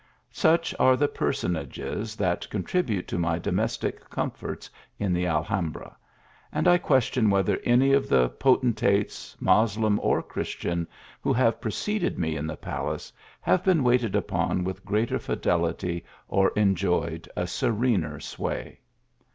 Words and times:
Such 0.33 0.73
are 0.79 0.97
the 0.97 1.07
personages 1.07 2.15
that 2.15 2.49
contribute 2.49 3.07
to 3.09 3.19
my 3.19 3.37
domestic 3.37 4.09
comforts 4.09 4.67
in 4.97 5.13
the 5.13 5.27
Alhambra, 5.27 5.95
and 6.51 6.67
I 6.67 6.79
question 6.79 7.29
whether 7.29 7.59
any 7.63 7.93
of 7.93 8.09
the 8.09 8.27
potentates, 8.27 9.37
Moslem 9.39 9.99
or 10.01 10.23
Christian, 10.23 10.87
who 11.21 11.31
have 11.33 11.61
preceded 11.61 12.17
me 12.17 12.35
in 12.35 12.47
the 12.47 12.57
palace, 12.57 13.13
have 13.41 13.63
been 13.63 13.83
waited 13.83 14.15
upon 14.15 14.63
with 14.63 14.83
greater 14.85 15.19
fidelity 15.19 16.03
or 16.27 16.49
enjoyed 16.55 17.29
a 17.37 17.45
se 17.45 17.67
rener 17.69 18.19
sway. 18.19 18.79